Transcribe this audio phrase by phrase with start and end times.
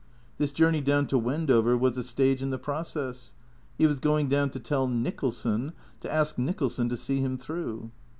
[0.39, 3.35] This journey down to Wendover was a stage in the process.
[3.77, 7.91] He was going down to tell Nicholson, to ask Nicholson to see him through.